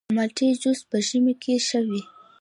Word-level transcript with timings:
د 0.09 0.11
مالټې 0.17 0.47
جوس 0.61 0.79
په 0.89 0.97
ژمي 1.07 1.33
کې 1.41 1.53
ښه 1.67 1.79
وي. 1.87 2.01